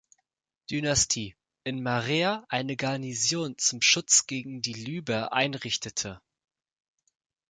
Dynastie, 0.71 1.35
in 1.63 1.83
Marea 1.83 2.43
eine 2.49 2.75
Garnison 2.75 3.55
zum 3.59 3.83
Schutz 3.83 4.25
gegen 4.25 4.63
die 4.63 4.73
Libyer 4.73 5.31
einrichtete. 5.31 6.19